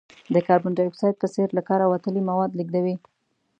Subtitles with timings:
[0.33, 2.95] د کاربن ډای اکساید په څېر له کاره وتلي مواد لیږدوي.